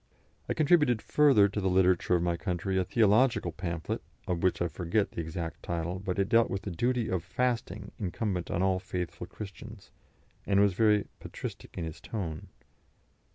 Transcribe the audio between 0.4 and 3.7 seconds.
I contributed further to the literature of my country a theological